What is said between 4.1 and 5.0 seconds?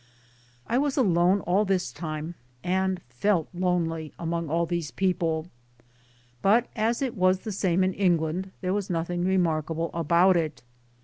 among all these